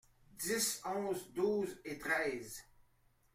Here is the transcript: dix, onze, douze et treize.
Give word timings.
dix, 0.43 0.81
onze, 0.83 1.31
douze 1.31 1.79
et 1.85 1.99
treize. 1.99 2.59